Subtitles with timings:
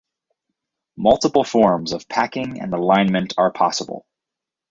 [0.97, 4.07] Multiple forms of packing and alignment are possible.